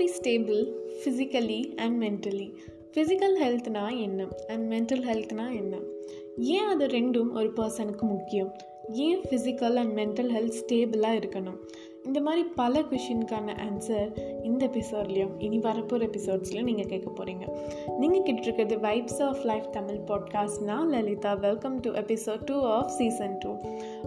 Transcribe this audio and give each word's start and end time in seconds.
Be 0.00 0.10
stable 0.20 0.72
physically 1.00 1.76
and 1.76 2.02
mentally 2.02 2.54
physical 2.94 3.34
ஹெல்த்னா 3.40 4.00
என்ன? 4.00 4.28
And 4.48 4.72
mental 4.72 5.02
ஹெல்த்னா 5.02 5.56
என்ன? 5.56 5.78
ஏன் 6.36 6.64
அது 6.64 6.86
ரெண்டும் 6.86 7.32
ஒரு 7.32 7.52
பர்சனுக்கு 7.52 8.00
முக்கியம்? 8.00 8.52
ஏன் 8.88 9.20
ஃபிசிக்கல் 9.20 9.74
அண்ட் 9.74 9.98
மென்டல் 9.98 10.32
ஹெல்த் 10.36 10.58
ஸ்டேபிளாக 10.60 11.18
இருக்கணும்? 11.18 11.58
இந்த 12.04 12.20
மாதிரி 12.20 12.46
பல 12.54 12.80
கொஷினுக்கான 12.80 13.56
ஆன்சர் 13.66 14.10
இந்த 14.42 14.66
எபிசோட்லேயும் 14.66 15.34
இனி 15.38 15.58
வரப்போகிற 15.58 16.08
எபிசோட்ஸ்லையும் 16.08 16.62
நீங்கள் 16.62 16.86
கேட்க 16.86 17.10
போகிறீங்க 17.10 17.58
நீங்கள் 17.98 18.22
கேட்டிருக்கிறது 18.22 18.78
vibes 18.80 19.22
of 19.22 19.44
life 19.44 19.72
Tamil 19.72 20.00
podcast 20.06 20.62
நான் 20.62 20.88
Lalitha. 20.88 21.34
Welcome 21.34 21.80
to 21.80 21.90
episode 21.90 22.40
two 22.44 22.60
of 22.60 22.88
season 22.88 23.36
two 23.38 23.52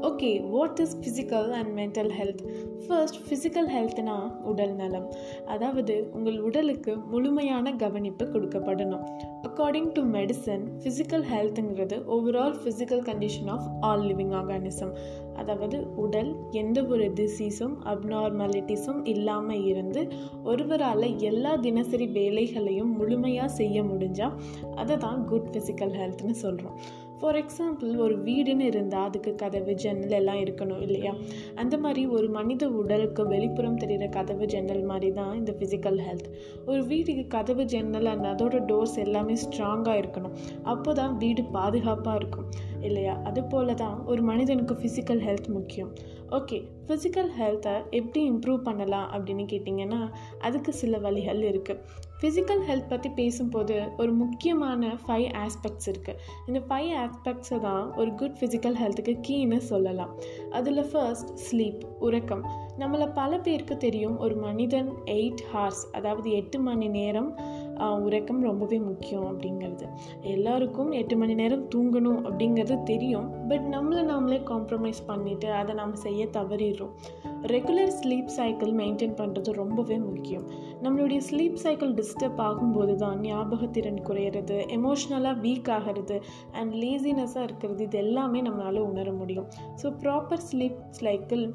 okay 0.02 0.50
what 0.50 0.80
is 0.80 0.98
physical 1.00 1.50
and 1.50 1.80
mental 1.80 2.12
health 2.22 2.44
first 2.88 3.17
physical 3.27 3.67
ஹெல்த்னா 3.76 4.41
உடல் 4.41 4.73
நலம். 4.73 5.14
அதாவது 5.45 6.09
உங்கள் 6.14 6.39
உடலுக்கு 6.39 6.98
முழுமையான 6.98 7.75
கவனிப்பு 7.75 8.25
கொடுக்கப்படணும். 8.25 9.05
According 9.48 9.91
to 9.91 10.02
medicine 10.02 10.64
physical 10.84 11.23
ஹெல்த்துங்கிறது 11.34 12.02
overall 12.09 12.55
physical 12.64 13.05
condition 13.09 13.48
of 13.48 13.64
all 13.81 14.02
living 14.02 14.36
organism 14.41 14.94
அதாவது 15.38 15.78
உடல் 15.96 16.32
எந்த 16.52 16.80
ஒரு 16.84 17.05
டிசீஸும் 17.14 17.76
அப்நார்மாலிட்டிஸும் 17.86 19.02
இல்லாமல் 19.05 19.64
இருந்து 19.66 20.02
ஒருவரால் 20.44 21.08
எல்லா 21.22 21.54
தினசரி 21.59 22.08
வேலைகளையும் 22.12 22.92
முழுமையாக 22.94 23.50
செய்ய 23.54 23.84
முடிஞ்சால் 23.84 24.38
அதை 24.76 24.98
தான் 24.98 25.22
குட் 25.26 25.50
ஃபிசிக்கல் 25.54 25.96
ஹெல்த்னு 25.98 26.36
சொல்கிறோம் 26.38 26.78
ஃபார் 27.20 27.35
எக்ஸாம்பிள் 27.35 27.91
ஒரு 27.95 28.16
வீடுன்னு 28.23 28.66
இருந்தால் 28.72 29.08
அதுக்கு 29.08 29.35
கதவு 29.35 29.73
ஜன்னல் 29.73 30.16
எல்லாம் 30.20 30.40
இருக்கணும் 30.44 30.81
இல்லையா? 30.81 31.13
அந்த 31.55 31.77
மாதிரி 31.77 32.05
ஒரு 32.08 32.27
மனித 32.30 32.69
உடலுக்கு 32.69 33.23
வெளிப்புறம் 33.28 33.75
தெரிகிற 33.75 34.08
கதவு 34.08 34.45
ஜன்னல் 34.45 34.83
மாதிரி 34.83 35.14
தான் 35.14 35.34
இந்த 35.36 35.52
ஃபிசிக்கல் 35.59 36.00
ஹெல்த் 36.08 36.30
ஒரு 36.66 36.81
வீட்டுக்கு 36.86 37.28
கதவு 37.28 37.66
ஜன்னல் 37.66 38.06
அண்ட் 38.06 38.28
அதோட 38.34 38.59
டோர்ஸ் 38.66 38.97
எல்லாமே 38.97 39.34
ஸ்ட்ராங்காக 39.34 40.02
இருக்கணும். 40.02 40.36
அப்போ 40.64 40.94
தான் 40.94 41.17
வீடு 41.17 41.44
பாதுகாப்பாக 41.44 42.16
இருக்கும் 42.16 42.50
இல்லையா? 42.80 43.16
அது 43.23 43.44
போல 43.44 43.73
தான் 43.73 44.06
ஒரு 44.06 44.22
மனிதனுக்கு 44.22 44.75
ஃபிசிக்கல் 44.75 45.23
ஹெல்த் 45.28 45.50
முக்கியம். 45.50 45.91
ஓகே 46.31 46.58
ஃபிசிக்கல் 46.88 47.30
ஹெல்த்தை 47.39 47.73
எப்படி 47.89 48.22
இம்ப்ரூவ் 48.31 48.61
பண்ணலாம் 48.64 49.09
அப்படின்னு 49.11 49.44
கேட்டிங்கன்னா 49.53 50.00
அதுக்கு 50.39 50.73
சில 50.73 50.97
வழிகள் 50.97 51.41
இருக்குது 51.52 52.11
ஃபிசிக்கல் 52.23 52.61
ஹெல்த் 52.67 52.88
பற்றி 52.88 53.09
பேசும்போது 53.09 53.91
ஒரு 53.97 54.13
முக்கியமான 54.13 54.97
ஃபைவ் 55.07 55.25
ஆஸ்பெக்ட்ஸ் 55.41 55.88
இருக்குது 55.89 56.19
இந்த 56.47 56.59
ஃபைவ் 56.59 56.91
ஆஸ்பெக்ட்ஸை 57.03 57.59
தான் 57.59 57.95
ஒரு 57.95 58.13
குட் 58.13 58.38
ஃபிசிக்கல் 58.39 58.77
ஹெல்த்துக்கு 58.81 59.21
கீன்னு 59.27 59.57
சொல்லலாம். 59.57 60.11
அதில் 60.51 60.89
ஃபர்ஸ்ட் 60.91 61.31
ஸ்லீப் 61.45 61.83
உறக்கம். 61.99 62.45
நம்மளை 62.79 63.13
பல 63.13 63.39
பேருக்கு 63.39 63.77
தெரியும் 63.77 64.17
ஒரு 64.17 64.35
மனிதன் 64.35 64.89
எயிட் 65.05 65.44
ஹார்ஸ் 65.51 65.91
அதாவது 65.91 66.31
எட்டு 66.31 66.59
மணி 66.59 66.88
நேரம் 66.88 67.38
உறக்கம் 67.79 68.41
ரொம்பவே 68.41 68.79
முக்கியம் 68.79 69.25
அப்படிங்கிறது. 69.25 69.85
எல்லாருக்கும் 70.21 70.91
எட்டு 70.91 71.17
மணி 71.17 71.33
நேரம் 71.33 71.69
தூங்கணும் 71.75 72.19
அப்படிங்கிறது 72.23 72.83
தெரியும். 72.83 73.47
பட் 73.47 73.61
நம்மளை 73.61 74.03
நாமளே 74.03 74.39
காம்ப்ரமைஸ் 74.43 75.02
பண்ணிவிட்டு 75.07 75.52
அதை 75.52 75.75
நாம் 75.75 75.95
செய்ய 75.95 76.25
தவறிடுறோம். 76.25 76.94
ரெகுலர் 77.41 77.94
ஸ்லீப் 78.01 78.25
சைக்கிள் 78.25 78.71
மெயின்டைன் 78.71 79.16
பண்ணுறது 79.16 79.51
ரொம்பவே 79.51 79.97
முக்கியம். 79.97 80.45
நம்மளுடைய 80.83 81.21
ஸ்லீப் 81.29 81.53
சைக்கிள் 81.53 81.94
டிஸ்டர்ப் 81.94 82.41
ஆகும்போது 82.41 82.95
தான் 82.95 83.19
ஞாபகத்திறன் 83.19 84.01
குறையிறது 84.09 84.66
எமோஷ்னலாக 84.67 85.39
வீக் 85.41 85.71
ஆகிறது 85.71 86.21
அண்ட் 86.51 86.73
லேசினஸ்ஸாக 86.73 87.44
இருக்கிறது 87.44 87.83
இது 87.83 87.97
எல்லாமே 87.97 88.41
நம்மளால் 88.41 88.77
உணர 88.77 89.11
முடியும். 89.11 89.47
ஸோ 89.83 89.94
ப்ராப்பர் 90.01 90.45
ஸ்லீப் 90.51 90.81
சைக்கிள் 90.89 91.53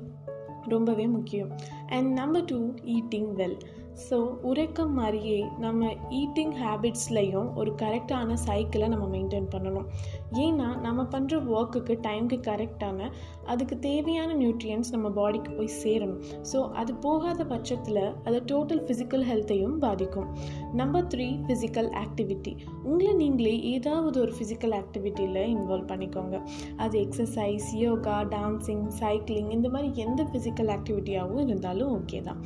ரொம்பவே 0.64 1.06
முக்கியம். 1.06 1.50
And 1.88 2.12
number 2.12 2.44
two 2.44 2.60
eating 2.96 3.30
well 3.32 3.58
so 4.08 4.16
உறக்கம் 4.40 4.92
மாதிரியே 4.94 5.44
நம்ம 5.58 5.86
ஈட்டிங் 6.10 6.52
ஹேபிட்ஸ்லையும் 6.62 7.54
ஒரு 7.54 7.72
கரெக்டான 7.80 8.32
சைக்கிளை 8.32 8.88
நம்ம 8.88 9.06
மெயின்டைன் 9.14 9.48
பண்ணணும். 9.54 9.86
ஏன்னா 10.44 10.68
நம்ம 10.80 11.02
பண்ணுற 11.02 11.40
ஒர்க்குக்கு 11.54 11.94
டைமுக்கு 12.06 12.38
கரெக்டான 12.48 13.08
அதுக்கு 13.44 13.78
தேவையான 13.78 14.34
நியூட்ரியன்ஸ் 14.34 14.90
நம்ம 14.90 15.08
பாடிக்கு 15.08 15.52
போய் 15.54 15.70
சேரணும். 15.84 16.20
ஸோ 16.52 16.60
அது 16.70 16.94
போகாத 16.94 17.44
பட்சத்தில் 17.44 18.02
அது 18.24 18.42
டோட்டல் 18.52 18.82
ஃபிசிக்கல் 18.84 19.24
ஹெல்த்தையும் 19.30 19.76
பாதிக்கும். 19.78 20.28
நம்பர் 20.72 21.06
த்ரீ 21.06 21.28
ஃபிசிக்கல் 21.46 21.90
ஆக்டிவிட்டி 22.02 22.56
உங்களை 22.82 23.12
நீங்களே 23.12 23.60
ஏதாவது 23.72 24.20
ஒரு 24.20 24.32
ஃபிசிக்கல் 24.32 24.76
ஆக்டிவிட்டியில் 24.80 25.42
இன்வால்வ் 25.54 25.90
பண்ணிக்கோங்க. 25.92 26.36
அது 26.76 26.96
எக்ஸசைஸ் 27.06 27.68
யோகா 27.84 28.22
டான்ஸிங் 28.36 28.86
சைக்கிளிங் 29.02 29.50
இந்த 29.50 29.68
மாதிரி 29.68 29.90
எந்த 30.06 30.22
ஃபிசிக்கல் 30.30 30.72
ஆக்டிவிட்டியாகவும் 30.76 31.44
இருந்தாலும் 31.46 31.77
ஓகே 31.86 32.22
தான். 32.22 32.40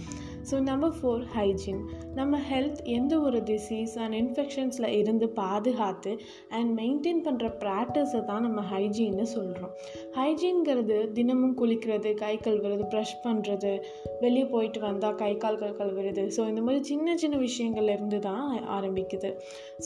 ஸோ 0.51 0.61
நம்பர் 0.61 0.95
ஃபோர் 0.99 1.23
ஹைஜீன் 1.35 1.83
நம்ம 2.15 2.39
ஹெல்த் 2.51 2.81
எந்த 2.85 3.21
ஒரு 3.21 3.39
டிசீஸ் 3.41 3.99
அண்ட் 3.99 4.15
இன்ஃபெக்ஷன்ஸில் 4.15 4.89
இருந்து 4.99 5.29
பாதுகாத்து 5.29 6.13
அண்ட் 6.49 6.81
மெயின்டைன் 6.81 7.21
பண்ணுற 7.27 7.47
ப்ராக்டிஸை 7.65 8.25
தான் 8.25 8.43
நம்ம 8.43 8.61
ஹைஜீன்னு 8.73 9.23
சொல்கிறோம் 9.23 9.73
ஹைஜீன்கிறது 10.17 11.13
தினமும் 11.13 11.57
குளிக்கிறது 11.61 12.15
கை 12.15 12.35
கழுவுறது 12.37 12.87
ப்ரஷ் 12.95 13.15
பண்ணுறது 13.25 13.73
வெளியே 14.21 14.45
போயிட்டு 14.45 14.81
வந்தால் 14.81 15.15
கை 15.15 15.37
கால்கள் 15.37 15.79
கழுவுறது. 15.81 16.25
ஸோ 16.37 16.49
இந்த 16.49 16.61
மாதிரி 16.61 16.85
சின்ன 16.85 17.17
சின்ன 17.17 17.37
விஷயங்கள்லேருந்து 17.37 18.19
தான் 18.19 18.45
ஆரம்பிக்குது. 18.69 19.31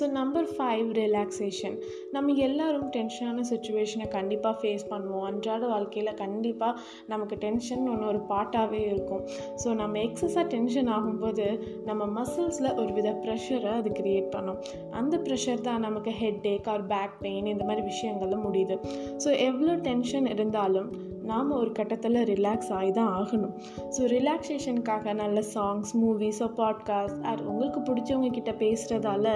ஸோ 0.00 0.10
நம்பர் 0.10 0.48
ஃபைவ் 0.56 0.88
ரிலாக்ஸேஷன் 1.00 1.76
நம்ம 2.12 2.32
எல்லோரும் 2.32 2.88
டென்ஷனான 2.96 3.44
சுச்சுவேஷனை 3.52 4.08
கண்டிப்பாக 4.08 4.56
ஃபேஸ் 4.62 4.86
பண்ணுவோம். 4.90 5.26
அன்றாட 5.30 5.66
வாழ்க்கையில் 5.66 6.14
கண்டிப்பாக 6.14 6.80
நமக்கு 7.06 7.36
டென்ஷன் 7.36 7.88
ஒன்று 7.88 8.06
ஒரு 8.06 8.22
பாட்டாகவே 8.28 8.82
இருக்கும். 8.92 9.24
ஸோ 9.64 9.74
நம்ம 9.74 9.98
எக்ஸசைஸ் 9.98 10.44
டென்ஷன் 10.54 10.90
ஆகும்போது 10.96 11.46
நம்ம 11.88 12.02
மசில்ஸில் 12.18 12.70
ஒரு 12.82 12.90
வித 12.98 13.10
ப்ரெஷரை 13.24 13.72
அது 13.80 13.90
க்ரியேட் 13.98 14.30
பண்ணும். 14.36 14.60
அந்த 15.00 15.16
ப்ரெஷர் 15.26 15.66
தான் 15.68 15.84
நமக்கு 15.86 16.12
head 16.22 16.46
Ek 16.54 16.70
or 16.74 16.86
back 16.94 17.18
pain 17.26 17.52
இந்த 17.54 17.66
மாதிரி 17.70 17.84
விஷயங்களும் 17.92 18.46
முடியுது. 18.46 18.78
ஸோ 19.24 19.28
எவ்வளோ 19.48 19.74
டென்ஷன் 19.90 20.28
இருந்தாலும் 20.36 20.90
நாம் 21.30 21.48
ஒரு 21.60 21.70
கட்டத்தில் 21.76 22.18
ரிலாக்ஸ் 22.30 22.68
ஆகி 22.78 22.90
தான் 22.98 23.12
ஆகணும். 23.20 23.54
ஸோ 23.94 24.00
ரிலாக்ஸேஷனுக்காக 24.14 25.14
நல்ல 25.20 25.38
சாங்ஸ் 25.54 25.90
மூவிஸ் 26.02 26.42
பாட்காஸ்ட் 26.58 27.22
ஆர் 27.30 27.42
உங்களுக்கு 27.50 27.80
பிடிச்சவங்க 27.88 28.28
கிட்ட 28.36 28.52
பேசுகிறதால 28.60 29.32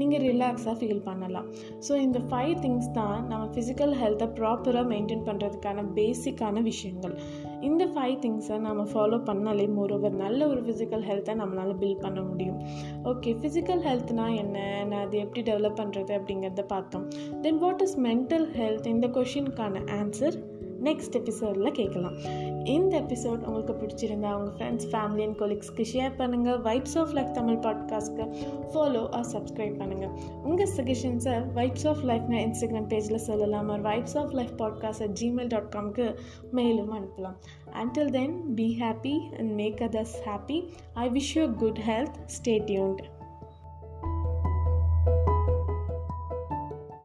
நீங்கள் 0.00 0.24
ரிலாக்ஸாக 0.30 0.74
ஃபீல் 0.80 1.04
பண்ணலாம். 1.08 1.46
ஸோ 1.88 1.92
இந்த 2.06 2.20
ஃபைவ் 2.30 2.54
திங்ஸ் 2.64 2.90
தான் 2.98 3.18
நம்ம 3.30 3.44
ஃபிசிக்கல் 3.54 3.94
ஹெல்த்தை 4.02 4.28
ப்ராப்பராக 4.40 4.84
மெயின்டைன் 4.94 5.24
பண்ணுறதுக்கான 5.28 5.84
பேசிக்கான 6.00 6.62
விஷயங்கள். 6.70 7.14
இந்த 7.60 7.86
ஃபைவ் 7.86 8.16
திங்ஸை 8.24 8.58
நம்ம 8.58 8.82
ஃபாலோ 8.82 9.18
பண்ணாலே 9.20 9.68
மோரோவர் 9.78 10.10
நல்ல 10.10 10.48
ஒரு 10.48 10.62
ஃபிசிக்கல் 10.62 11.04
ஹெல்த்தை 11.08 11.34
நம்மளால் 11.42 11.76
பில்ட் 11.80 12.00
பண்ண 12.00 12.22
முடியும். 12.22 12.58
ஓகே 13.04 13.32
ஃபிசிக்கல் 13.40 13.82
ஹெல்த்னா 13.88 14.36
என்ன? 14.36 14.84
நான் 14.84 15.06
அது 15.06 15.18
எப்படி 15.18 15.52
டெவலப் 15.52 15.80
பண்ணுறது 15.80 16.12
அப்படிங்கிறத 16.18 16.62
பார்த்தோம். 16.62 17.08
Then 17.40 17.58
what 17.58 17.80
is 17.80 18.00
mental 18.00 18.46
health 18.56 18.86
இந்த 18.86 19.06
கொஷினுக்கான 19.06 19.82
ஆன்சர் 19.86 20.38
நெக்ஸ்ட் 20.84 21.12
எபிசோடில் 21.12 21.70
கேட்கலாம். 21.70 22.16
இந்த 22.64 23.00
எபிசோட் 23.00 23.46
உங்களுக்கு 23.46 23.72
பிடிச்சிருந்தா 23.72 24.32
உங்கள் 24.32 24.54
ஃப்ரெண்ட்ஸ் 24.54 24.88
ஃபேமிலி 24.90 25.22
அண்ட் 25.22 25.38
கொலீக்ஸ்க்கு 25.38 25.84
ஷேர் 25.92 26.12
பண்ணுங்கள் 26.18 26.60
வைப்ஸ் 26.60 26.98
ஆஃப் 26.98 27.08
லைஃப் 27.08 27.34
தமிழ் 27.34 27.54
பாட்காஸ்ட்க்கு 27.54 28.34
ஃபாலோ 28.72 29.10
ஆர் 29.10 29.26
சப்ஸ்கிரைப் 29.32 29.78
பண்ணுங்கள் 29.80 30.10
உங்கள் 30.44 30.68
சஜஷன்ஸை 30.76 31.42
வைப்ஸ் 31.54 31.88
ஆஃப் 31.88 32.04
லைஃப்னு 32.04 32.38
இன்ஸ்டாகிராம் 32.38 32.88
பேஜில் 32.88 33.14
சொல்லலாம் 33.14 33.68
or 33.68 33.82
vibes 33.82 34.16
of 34.16 34.30
life 34.30 34.54
podcast 34.58 35.02
at 35.02 35.18
Gmail 35.20 35.46
dot 35.46 35.74
காம்க்கு 35.76 36.16
மெயிலும் 36.54 36.92
அனுப்பலாம். 36.92 37.36
Until 37.72 38.10
then 38.10 38.54
be 38.54 38.76
happy 38.80 39.38
and 39.38 39.52
make 39.52 39.78
others 39.78 40.16
happy 40.24 40.68
I 40.94 41.08
wish 41.08 41.38
you 41.38 41.46
good 41.46 41.78
health 41.86 42.18
stay 42.26 42.54
tuned 42.62 42.98